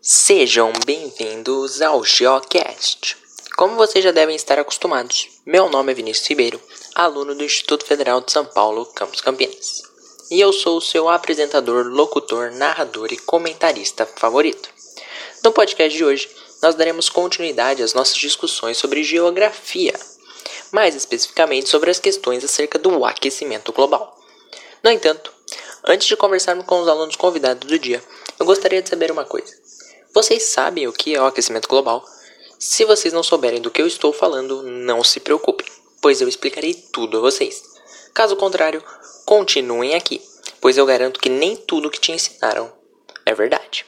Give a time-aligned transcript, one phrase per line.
[0.00, 3.16] Sejam bem-vindos ao Geocast.
[3.56, 6.60] Como vocês já devem estar acostumados, meu nome é Vinícius Ribeiro,
[6.94, 9.82] aluno do Instituto Federal de São Paulo, Campus Campinas.
[10.30, 14.68] E eu sou o seu apresentador, locutor, narrador e comentarista favorito.
[15.42, 16.30] No podcast de hoje,
[16.62, 19.94] nós daremos continuidade às nossas discussões sobre geografia,
[20.70, 24.16] mais especificamente sobre as questões acerca do aquecimento global.
[24.82, 25.39] No entanto,
[25.86, 28.02] antes de conversarmos com os alunos convidados do dia,
[28.38, 29.54] eu gostaria de saber uma coisa.
[30.12, 32.04] Vocês sabem o que é o aquecimento global?
[32.58, 35.66] Se vocês não souberem do que eu estou falando, não se preocupem,
[36.00, 37.62] pois eu explicarei tudo a vocês.
[38.12, 38.82] Caso contrário,
[39.24, 40.20] continuem aqui,
[40.60, 42.72] pois eu garanto que nem tudo que te ensinaram
[43.24, 43.86] é verdade.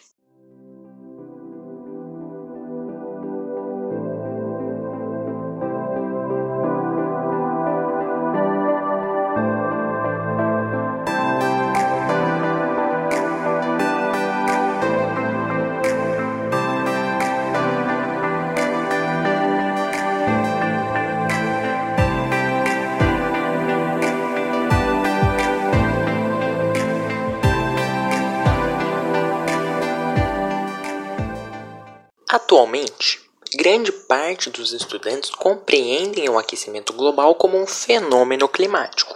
[32.72, 33.20] Atualmente,
[33.54, 39.14] grande parte dos estudantes compreendem o aquecimento global como um fenômeno climático,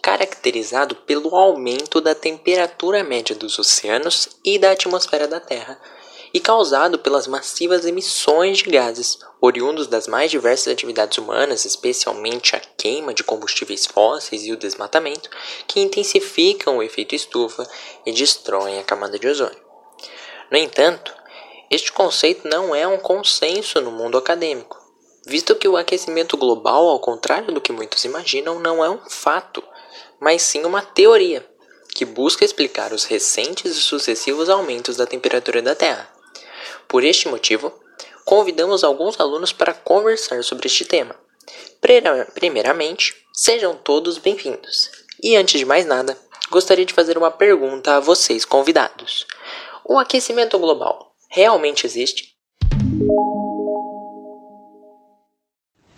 [0.00, 5.80] caracterizado pelo aumento da temperatura média dos oceanos e da atmosfera da Terra,
[6.32, 12.60] e causado pelas massivas emissões de gases oriundos das mais diversas atividades humanas, especialmente a
[12.60, 15.28] queima de combustíveis fósseis e o desmatamento,
[15.66, 17.68] que intensificam o efeito estufa
[18.06, 19.64] e destroem a camada de ozônio.
[20.48, 21.23] No entanto,
[21.74, 24.78] este conceito não é um consenso no mundo acadêmico,
[25.26, 29.60] visto que o aquecimento global, ao contrário do que muitos imaginam, não é um fato,
[30.20, 31.44] mas sim uma teoria
[31.92, 36.08] que busca explicar os recentes e sucessivos aumentos da temperatura da Terra.
[36.86, 37.72] Por este motivo,
[38.24, 41.16] convidamos alguns alunos para conversar sobre este tema.
[42.34, 44.92] Primeiramente, sejam todos bem-vindos.
[45.20, 46.16] E antes de mais nada,
[46.52, 49.26] gostaria de fazer uma pergunta a vocês convidados.
[49.84, 52.32] O aquecimento global realmente existe?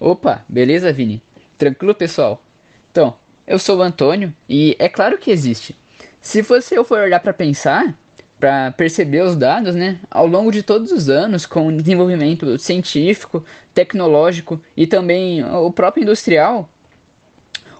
[0.00, 1.22] Opa, beleza, Vini?
[1.58, 2.42] Tranquilo, pessoal?
[2.90, 5.76] Então, eu sou o Antônio e é claro que existe.
[6.20, 7.94] Se você for olhar para pensar,
[8.40, 13.44] para perceber os dados, né, ao longo de todos os anos, com o desenvolvimento científico,
[13.74, 16.68] tecnológico e também o próprio industrial,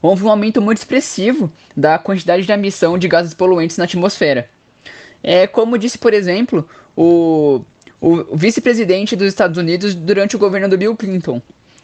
[0.03, 4.49] houve um aumento muito expressivo da quantidade de emissão de gases poluentes na atmosfera.
[5.23, 7.65] É como disse, por exemplo, o,
[8.01, 11.41] o vice-presidente dos Estados Unidos durante o governo do Bill Clinton,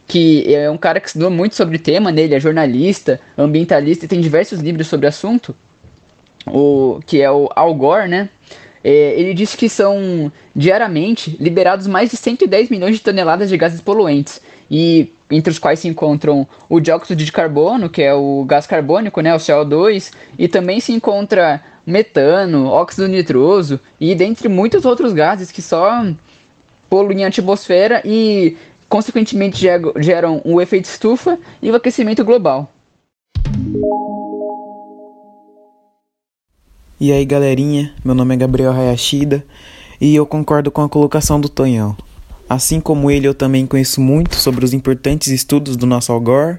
[0.06, 2.22] que é um cara que estudou muito sobre o tema, né?
[2.22, 5.54] ele é jornalista, ambientalista e tem diversos livros sobre o assunto,
[6.46, 8.28] o, que é o Al Gore, né?
[8.84, 13.80] É, ele disse que são diariamente liberados mais de 110 milhões de toneladas de gases
[13.80, 18.66] poluentes, e entre os quais se encontram o dióxido de carbono, que é o gás
[18.66, 25.12] carbônico, né, o CO2, e também se encontra metano, óxido nitroso e dentre muitos outros
[25.12, 26.04] gases que só
[26.88, 28.56] poluem a atmosfera e
[28.88, 29.66] consequentemente
[29.96, 32.70] geram o efeito estufa e o aquecimento global.
[37.00, 39.44] E aí galerinha, meu nome é Gabriel Hayashida
[40.00, 41.96] e eu concordo com a colocação do Tonhão.
[42.48, 46.58] Assim como ele, eu também conheço muito sobre os importantes estudos do nosso Al Gore,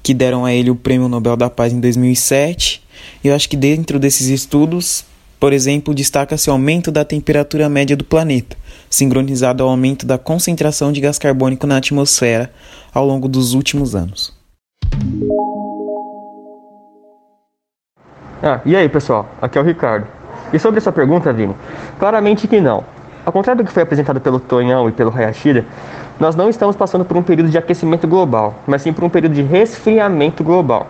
[0.00, 2.82] que deram a ele o Prêmio Nobel da Paz em 2007
[3.22, 5.04] eu acho que dentro desses estudos,
[5.38, 8.56] por exemplo, destaca-se o aumento da temperatura média do planeta,
[8.88, 12.50] sincronizado ao aumento da concentração de gás carbônico na atmosfera
[12.94, 14.32] ao longo dos últimos anos.
[18.42, 20.06] Ah, e aí pessoal, aqui é o Ricardo.
[20.52, 21.54] E sobre essa pergunta, Vini,
[21.98, 22.84] claramente que não.
[23.24, 25.64] Ao contrário do que foi apresentado pelo Tonhão e pelo Hayashida,
[26.18, 29.34] nós não estamos passando por um período de aquecimento global, mas sim por um período
[29.34, 30.88] de resfriamento global.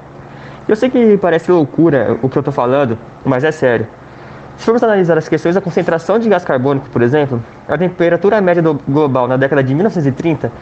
[0.69, 3.87] Eu sei que parece loucura o que eu estou falando, mas é sério.
[4.57, 8.63] Se formos analisar as questões da concentração de gás carbônico, por exemplo, a temperatura média
[8.89, 10.53] global na década de 1930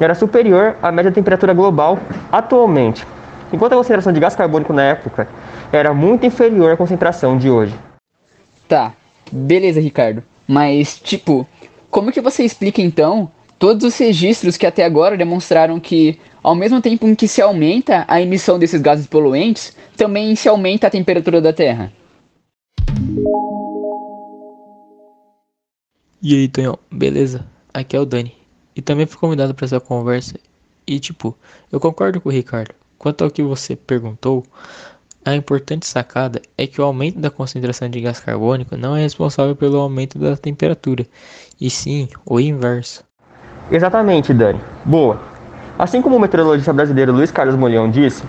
[0.00, 1.98] era superior à média temperatura global
[2.32, 3.06] atualmente,
[3.52, 5.28] enquanto a concentração de gás carbônico na época
[5.72, 7.74] era muito inferior à concentração de hoje.
[8.66, 8.92] Tá,
[9.30, 10.24] beleza, Ricardo.
[10.48, 11.46] Mas, tipo,
[11.90, 16.80] como que você explica então todos os registros que até agora demonstraram que ao mesmo
[16.80, 21.40] tempo em que se aumenta a emissão desses gases poluentes, também se aumenta a temperatura
[21.40, 21.92] da Terra.
[26.22, 27.46] E aí, Tonhão, beleza?
[27.72, 28.34] Aqui é o Dani.
[28.76, 30.38] E também fui convidado para essa conversa.
[30.86, 31.36] E tipo,
[31.70, 32.74] eu concordo com o Ricardo.
[32.98, 34.44] Quanto ao que você perguntou,
[35.24, 39.54] A importante sacada é que o aumento da concentração de gás carbônico não é responsável
[39.54, 41.06] pelo aumento da temperatura,
[41.60, 43.04] e sim o inverso.
[43.70, 44.60] Exatamente, Dani.
[44.84, 45.20] Boa.
[45.80, 48.22] Assim como o meteorologista brasileiro Luiz Carlos Molhão disse,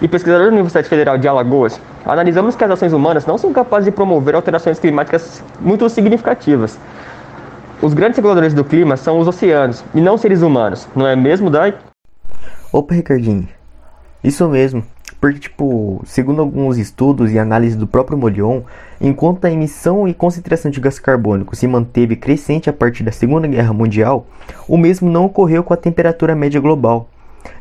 [0.00, 3.86] e pesquisador da Universidade Federal de Alagoas, analisamos que as ações humanas não são capazes
[3.86, 6.78] de promover alterações climáticas muito significativas.
[7.82, 11.50] Os grandes reguladores do clima são os oceanos, e não seres humanos, não é mesmo,
[11.50, 11.74] Dai?
[12.72, 13.48] Opa, Ricardinho.
[14.22, 14.84] Isso mesmo.
[15.24, 18.60] Porque, tipo, segundo alguns estudos e análises do próprio Molion,
[19.00, 23.48] enquanto a emissão e concentração de gás carbônico se manteve crescente a partir da Segunda
[23.48, 24.26] Guerra Mundial,
[24.68, 27.08] o mesmo não ocorreu com a temperatura média global.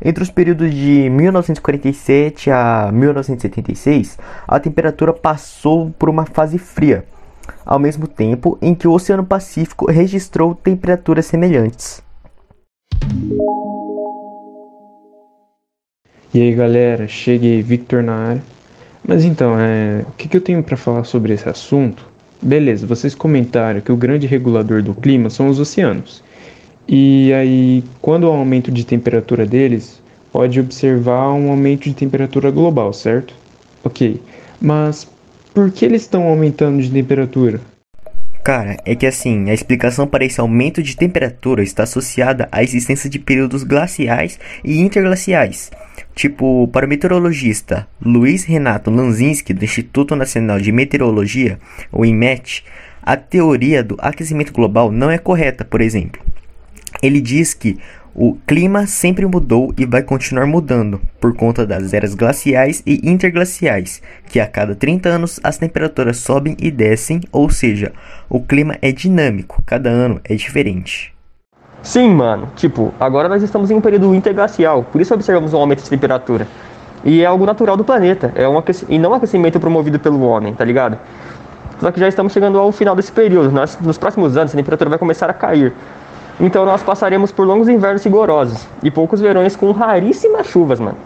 [0.04, 7.06] Entre os períodos de 1947 a 1976, a temperatura passou por uma fase fria,
[7.66, 12.04] ao mesmo tempo em que o Oceano Pacífico registrou temperaturas semelhantes.
[16.34, 18.44] E aí galera, cheguei, Victor na área.
[19.08, 22.08] Mas então, é, o que, que eu tenho para falar sobre esse assunto?
[22.42, 26.24] Beleza, vocês comentaram que o grande regulador do clima são os oceanos.
[26.88, 30.02] E aí, quando há um aumento de temperatura deles,
[30.32, 33.36] pode observar um aumento de temperatura global, certo?
[33.84, 34.20] Ok,
[34.60, 35.08] mas
[35.54, 37.62] por que eles estão aumentando de temperatura?
[38.44, 43.10] Cara, é que assim, a explicação para esse aumento de temperatura está associada à existência
[43.10, 45.72] de períodos glaciais e interglaciais.
[46.16, 51.60] Tipo, para o meteorologista Luiz Renato Lanzinski, do Instituto Nacional de Meteorologia,
[51.92, 52.64] o INMET,
[53.02, 56.22] a teoria do aquecimento global não é correta, por exemplo.
[57.02, 57.78] Ele diz que
[58.16, 64.02] o clima sempre mudou e vai continuar mudando por conta das eras glaciais e interglaciais,
[64.28, 67.92] que a cada 30 anos as temperaturas sobem e descem, ou seja,
[68.30, 71.13] o clima é dinâmico, cada ano é diferente.
[71.84, 72.48] Sim, mano.
[72.56, 76.48] Tipo, agora nós estamos em um período interglacial, por isso observamos um aumento de temperatura.
[77.04, 80.54] E é algo natural do planeta, é um e não um aquecimento promovido pelo homem,
[80.54, 80.98] tá ligado?
[81.82, 83.52] Só que já estamos chegando ao final desse período.
[83.52, 85.74] Nós, nos próximos anos a temperatura vai começar a cair.
[86.40, 90.98] Então nós passaremos por longos invernos rigorosos e poucos verões com raríssimas chuvas, mano.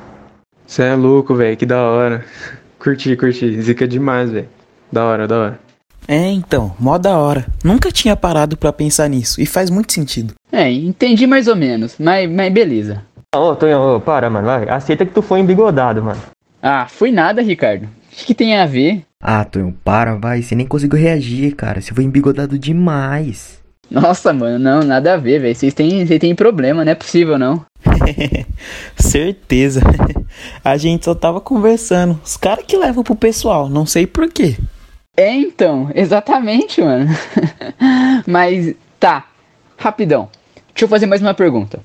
[0.67, 2.23] Cê é louco, velho, que da hora.
[2.77, 3.59] Curti, curti.
[3.59, 4.47] Zica demais, velho.
[4.91, 5.66] Da hora, da hora.
[6.07, 7.45] É, então, mó da hora.
[7.63, 10.33] Nunca tinha parado para pensar nisso e faz muito sentido.
[10.51, 13.03] É, entendi mais ou menos, mas, mas beleza.
[13.35, 14.69] Ô, Tonhão, para, mano, vai.
[14.69, 16.21] Aceita que tu foi embigodado, mano.
[16.61, 17.83] Ah, fui nada, Ricardo.
[17.83, 19.03] O que, que tem a ver?
[19.21, 20.41] Ah, Tonho, para, vai.
[20.41, 21.81] Você nem conseguiu reagir, cara.
[21.81, 23.61] Você foi embigodado demais.
[23.89, 25.55] Nossa, mano, não, nada a ver, velho.
[25.55, 27.65] Vocês têm, vocês têm problema, não é possível, não.
[28.97, 29.81] Certeza.
[30.63, 32.19] A gente só tava conversando.
[32.23, 34.55] Os caras que levam pro pessoal, não sei porquê.
[35.19, 37.09] É, então, exatamente, mano.
[38.27, 39.25] Mas, tá,
[39.75, 40.29] rapidão.
[40.67, 41.79] Deixa eu fazer mais uma pergunta.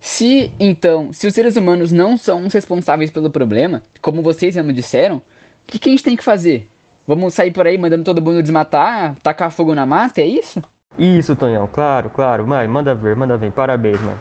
[0.00, 4.62] Se, então, se os seres humanos não são os responsáveis pelo problema, como vocês já
[4.64, 5.22] me disseram, o
[5.68, 6.68] que, que a gente tem que fazer?
[7.06, 10.60] Vamos sair por aí mandando todo mundo desmatar, tacar fogo na mata, é isso?
[10.98, 12.44] Isso, Tonhão, claro, claro.
[12.44, 13.52] Mãe, manda ver, manda ver.
[13.52, 14.20] Parabéns, mano.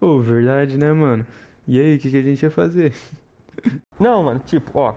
[0.00, 1.26] Ô, verdade, né, mano?
[1.68, 2.94] E aí, o que, que a gente ia fazer?
[4.00, 4.94] Não, mano, tipo, ó.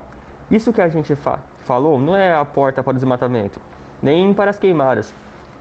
[0.50, 3.62] Isso que a gente fa falou não é a porta para o desmatamento,
[4.02, 5.14] nem para as queimadas,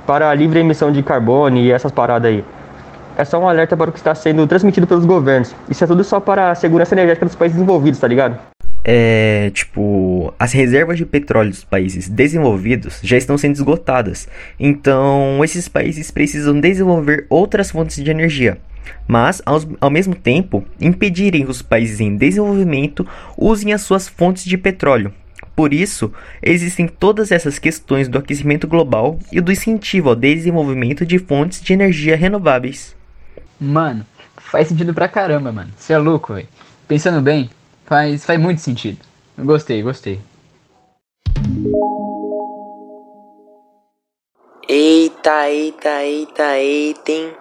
[0.07, 2.45] para a livre emissão de carbono e essas paradas aí.
[3.19, 5.55] É só um alerta para o que está sendo transmitido pelos governos.
[5.69, 8.39] Isso é tudo só para a segurança energética dos países desenvolvidos, tá ligado?
[8.85, 14.29] É, tipo, as reservas de petróleo dos países desenvolvidos já estão sendo esgotadas.
[14.61, 18.59] Então, esses países precisam desenvolver outras fontes de energia
[19.07, 24.45] mas ao, ao mesmo tempo impedirem que os países em desenvolvimento usem as suas fontes
[24.45, 25.13] de petróleo.
[25.57, 31.19] Por isso, existem todas essas questões do aquecimento global e do incentivo ao desenvolvimento de
[31.19, 32.95] fontes de energia renováveis.
[33.59, 34.05] Mano,
[34.37, 35.73] faz sentido pra caramba, mano.
[35.75, 36.47] Você é louco, velho.
[36.87, 37.49] Pensando bem,
[37.87, 38.99] faz, faz muito sentido.
[39.39, 40.21] Gostei, gostei.
[44.69, 47.33] Eita, eita, eita, eita, hein?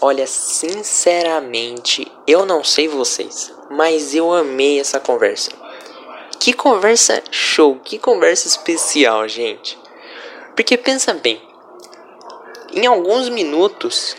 [0.00, 5.61] Olha, sinceramente, eu não sei vocês, mas eu amei essa conversa.
[6.42, 9.78] Que conversa show, que conversa especial, gente.
[10.56, 11.40] Porque pensa bem,
[12.72, 14.16] em alguns minutos,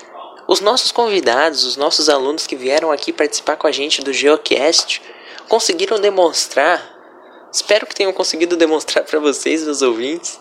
[0.47, 5.01] os nossos convidados, os nossos alunos que vieram aqui participar com a gente do Geocast,
[5.49, 6.97] conseguiram demonstrar,
[7.51, 10.39] espero que tenham conseguido demonstrar para vocês, meus ouvintes,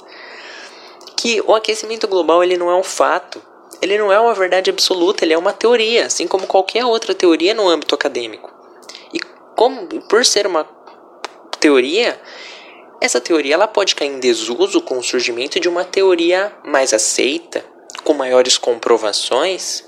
[1.16, 3.42] que o aquecimento global ele não é um fato,
[3.80, 7.54] ele não é uma verdade absoluta, ele é uma teoria, assim como qualquer outra teoria
[7.54, 8.52] no âmbito acadêmico.
[9.12, 9.18] E
[9.56, 10.80] como por ser uma
[11.62, 12.21] teoria,
[13.00, 17.64] essa teoria ela pode cair em desuso com o surgimento de uma teoria mais aceita,
[18.02, 19.85] com maiores comprovações.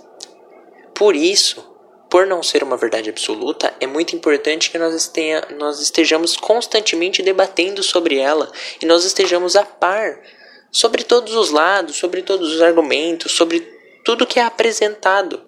[0.94, 1.68] Por isso,
[2.08, 5.12] por não ser uma verdade absoluta, é muito importante que nós,
[5.58, 10.22] nós estejamos constantemente debatendo sobre ela e nós estejamos a par
[10.70, 13.60] sobre todos os lados, sobre todos os argumentos, sobre
[14.04, 15.42] tudo que é apresentado.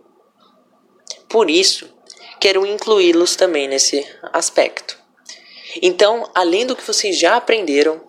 [1.28, 1.88] Por isso,
[2.40, 5.05] quero incluí-los também nesse aspecto.
[5.82, 8.00] Então, além do que vocês já aprenderam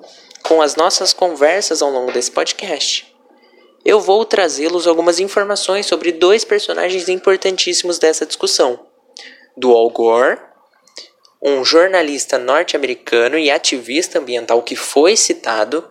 [0.44, 3.14] com as nossas conversas ao longo desse podcast,
[3.86, 8.80] eu vou trazê-los algumas informações sobre dois personagens importantíssimos dessa discussão:
[9.56, 10.40] do Al Gore,
[11.42, 15.88] um jornalista norte-americano e ativista ambiental que foi citado,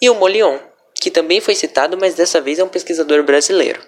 [0.00, 0.58] e o Molion,
[0.94, 3.80] que também foi citado, mas dessa vez é um pesquisador brasileiro.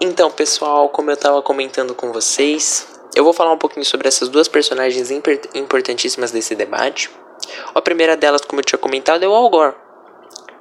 [0.00, 4.28] Então, pessoal, como eu estava comentando com vocês, eu vou falar um pouquinho sobre essas
[4.28, 5.10] duas personagens
[5.54, 7.10] importantíssimas desse debate.
[7.74, 9.74] A primeira delas, como eu tinha comentado, é o Al Gore.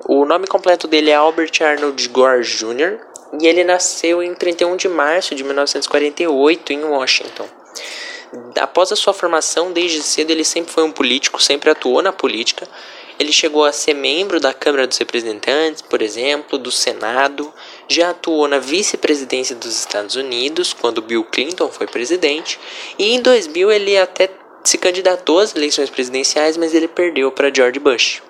[0.05, 2.99] O nome completo dele é Albert Arnold Gore Jr.
[3.39, 7.47] e ele nasceu em 31 de março de 1948 em Washington.
[8.59, 12.67] Após a sua formação, desde cedo ele sempre foi um político, sempre atuou na política.
[13.19, 17.53] Ele chegou a ser membro da Câmara dos Representantes, por exemplo, do Senado,
[17.87, 22.59] já atuou na vice-presidência dos Estados Unidos, quando Bill Clinton foi presidente,
[22.97, 24.29] e em 2000 ele até
[24.63, 28.23] se candidatou às eleições presidenciais, mas ele perdeu para George Bush.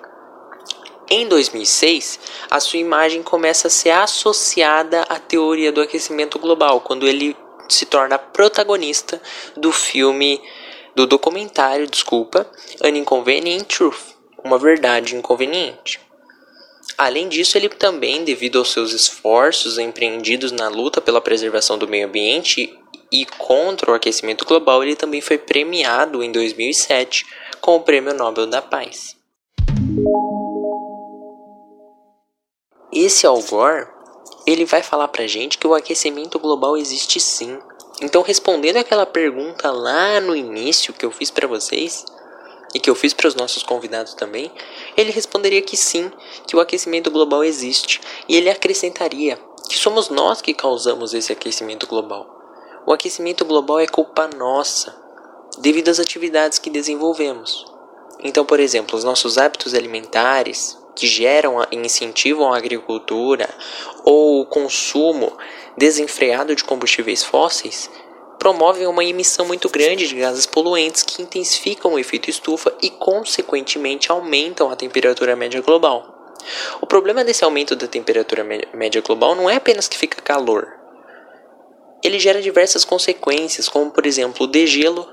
[1.08, 2.18] Em 2006,
[2.50, 7.36] a sua imagem começa a ser associada à teoria do aquecimento global, quando ele
[7.68, 9.20] se torna protagonista
[9.56, 10.40] do filme,
[10.94, 12.50] do documentário, desculpa,
[12.82, 16.00] An Inconvenient Truth, uma verdade inconveniente.
[16.96, 22.06] Além disso, ele também, devido aos seus esforços empreendidos na luta pela preservação do meio
[22.06, 22.72] ambiente
[23.10, 27.26] e contra o aquecimento global, ele também foi premiado em 2007
[27.60, 29.16] com o Prêmio Nobel da Paz.
[32.92, 33.88] Esse Al Gore,
[34.46, 37.58] ele vai falar pra gente que o aquecimento global existe sim.
[38.00, 42.04] Então, respondendo aquela pergunta lá no início que eu fiz para vocês
[42.74, 44.50] e que eu fiz para os nossos convidados também,
[44.96, 46.10] ele responderia que sim,
[46.46, 49.38] que o aquecimento global existe, e ele acrescentaria
[49.68, 52.28] que somos nós que causamos esse aquecimento global.
[52.86, 54.94] O aquecimento global é culpa nossa,
[55.58, 57.64] devido às atividades que desenvolvemos.
[58.22, 63.48] Então, por exemplo, os nossos hábitos alimentares, que geram e incentivam a agricultura,
[64.04, 65.36] ou o consumo
[65.76, 67.90] desenfreado de combustíveis fósseis,
[68.44, 74.12] promovem uma emissão muito grande de gases poluentes que intensificam o efeito estufa e, consequentemente,
[74.12, 76.36] aumentam a temperatura média global.
[76.78, 80.78] O problema desse aumento da temperatura média global não é apenas que fica calor,
[82.02, 85.10] ele gera diversas consequências, como por exemplo o degelo,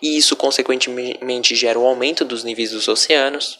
[0.00, 3.58] e isso consequentemente gera o aumento dos níveis dos oceanos.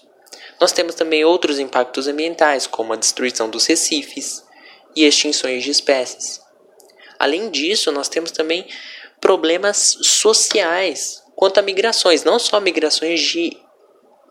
[0.61, 4.45] Nós temos também outros impactos ambientais, como a destruição dos recifes
[4.95, 6.46] e extinções de espécies.
[7.19, 8.67] Além disso, nós temos também
[9.21, 13.57] problemas sociais quanto a migrações, não só migrações de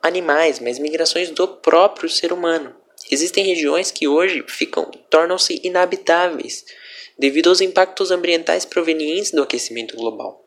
[0.01, 2.75] animais, mas migrações do próprio ser humano.
[3.09, 6.65] Existem regiões que hoje ficam tornam-se inabitáveis
[7.17, 10.43] devido aos impactos ambientais provenientes do aquecimento global.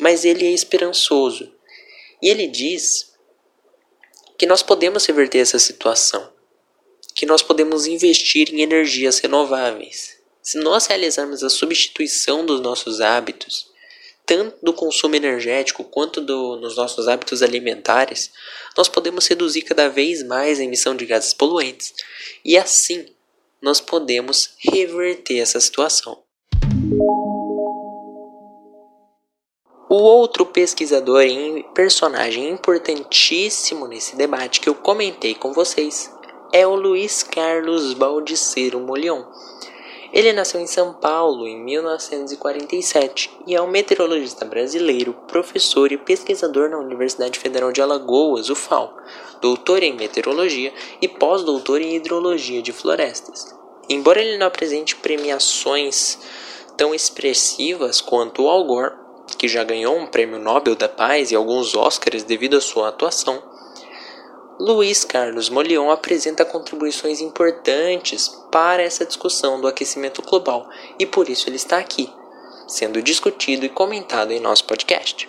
[0.00, 1.52] Mas ele é esperançoso
[2.22, 3.14] e ele diz
[4.38, 6.32] que nós podemos reverter essa situação,
[7.14, 10.15] que nós podemos investir em energias renováveis.
[10.46, 13.66] Se nós realizarmos a substituição dos nossos hábitos,
[14.24, 18.30] tanto do consumo energético quanto do, nos nossos hábitos alimentares,
[18.76, 21.92] nós podemos reduzir cada vez mais a emissão de gases poluentes
[22.44, 23.06] e assim
[23.60, 26.22] nós podemos reverter essa situação.
[29.90, 36.08] O outro pesquisador e personagem importantíssimo nesse debate que eu comentei com vocês
[36.52, 39.24] é o Luiz Carlos Baldicero Molion.
[40.16, 46.70] Ele nasceu em São Paulo em 1947 e é um meteorologista brasileiro, professor e pesquisador
[46.70, 48.96] na Universidade Federal de Alagoas, UFAL,
[49.42, 53.54] doutor em meteorologia e pós-doutor em hidrologia de florestas.
[53.90, 56.18] Embora ele não apresente premiações
[56.78, 58.94] tão expressivas quanto o Al Gore,
[59.36, 63.42] que já ganhou um prêmio Nobel da Paz e alguns Oscars devido à sua atuação,
[64.58, 70.66] Luiz Carlos Molion apresenta contribuições importantes para essa discussão do aquecimento global
[70.98, 72.10] e por isso ele está aqui,
[72.66, 75.28] sendo discutido e comentado em nosso podcast.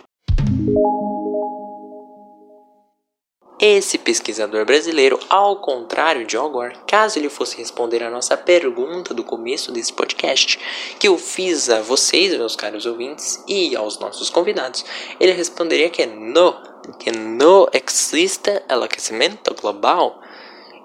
[3.59, 9.15] Esse pesquisador brasileiro, ao contrário de Al Gore, caso ele fosse responder a nossa pergunta
[9.15, 10.59] do começo desse podcast,
[10.99, 14.85] que eu fiz a vocês, meus caros ouvintes, e aos nossos convidados,
[15.19, 16.61] ele responderia que não,
[16.99, 20.21] que não existe aquecimento global.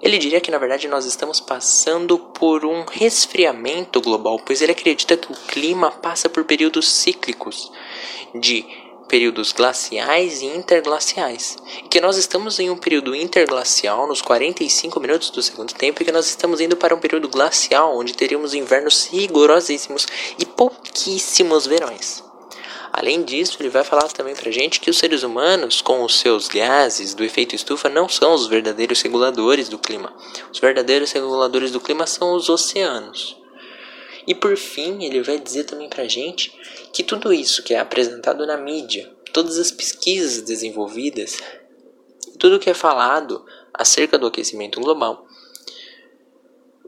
[0.01, 5.15] Ele diria que na verdade nós estamos passando por um resfriamento global, pois ele acredita
[5.15, 7.71] que o clima passa por períodos cíclicos
[8.33, 8.82] de
[9.13, 11.55] períodos glaciais e interglaciais.
[11.85, 16.05] E que nós estamos em um período interglacial nos 45 minutos do segundo tempo e
[16.05, 20.07] que nós estamos indo para um período glacial onde teríamos invernos rigorosíssimos
[20.39, 22.23] e pouquíssimos verões.
[22.91, 26.47] Além disso, ele vai falar também pra gente que os seres humanos, com os seus
[26.47, 30.11] gases do efeito estufa, não são os verdadeiros reguladores do clima.
[30.51, 33.42] Os verdadeiros reguladores do clima são os oceanos.
[34.25, 36.51] E por fim, ele vai dizer também pra gente
[36.93, 41.37] que tudo isso que é apresentado na mídia, todas as pesquisas desenvolvidas,
[42.39, 45.27] tudo que é falado acerca do aquecimento global,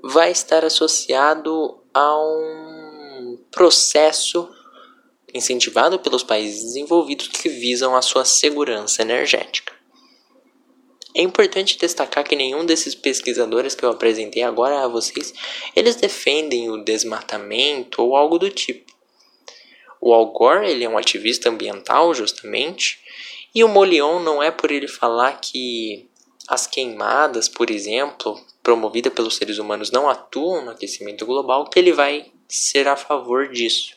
[0.01, 4.49] vai estar associado a um processo
[5.33, 9.74] incentivado pelos países desenvolvidos que visam a sua segurança energética.
[11.15, 15.33] É importante destacar que nenhum desses pesquisadores que eu apresentei agora a vocês,
[15.73, 18.93] eles defendem o desmatamento ou algo do tipo.
[20.01, 22.99] O Al Gore, ele é um ativista ambiental, justamente,
[23.55, 26.05] e o Molion não é por ele falar que
[26.49, 31.93] as queimadas, por exemplo, promovidas pelos seres humanos não atuam no aquecimento global, que ele
[31.93, 33.95] vai ser a favor disso.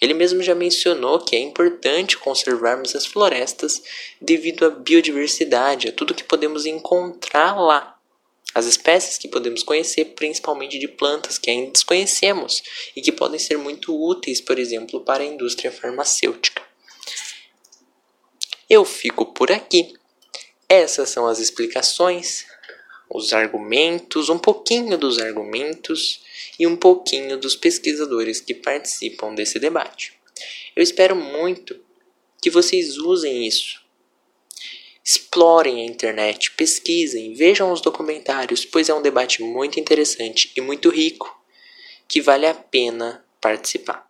[0.00, 3.82] Ele mesmo já mencionou que é importante conservarmos as florestas
[4.20, 7.98] devido à biodiversidade, a tudo que podemos encontrar lá.
[8.54, 12.62] As espécies que podemos conhecer, principalmente de plantas que ainda desconhecemos
[12.96, 16.62] e que podem ser muito úteis, por exemplo, para a indústria farmacêutica.
[18.68, 19.94] Eu fico por aqui.
[20.68, 22.46] Essas são as explicações,
[23.08, 26.20] os argumentos, um pouquinho dos argumentos
[26.58, 30.14] e um pouquinho dos pesquisadores que participam desse debate.
[30.74, 31.78] Eu espero muito
[32.42, 33.80] que vocês usem isso.
[35.04, 40.90] Explorem a internet, pesquisem, vejam os documentários, pois é um debate muito interessante e muito
[40.90, 41.32] rico
[42.08, 44.05] que vale a pena participar.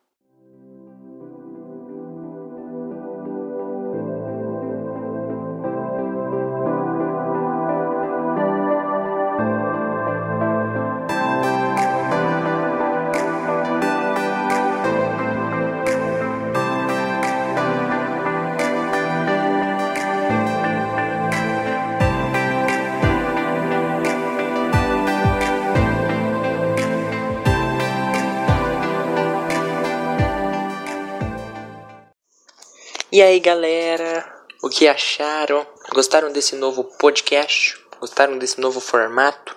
[33.16, 34.30] E aí galera,
[34.62, 35.66] o que acharam?
[35.94, 37.82] Gostaram desse novo podcast?
[37.98, 39.56] Gostaram desse novo formato?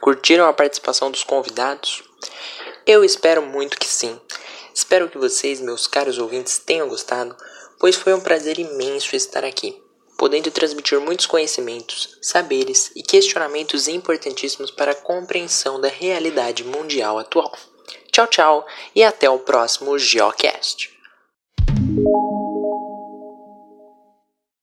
[0.00, 2.02] Curtiram a participação dos convidados?
[2.84, 4.20] Eu espero muito que sim.
[4.74, 7.36] Espero que vocês, meus caros ouvintes, tenham gostado,
[7.78, 9.80] pois foi um prazer imenso estar aqui,
[10.18, 17.56] podendo transmitir muitos conhecimentos, saberes e questionamentos importantíssimos para a compreensão da realidade mundial atual.
[18.10, 18.66] Tchau, tchau
[18.96, 20.90] e até o próximo Geocast.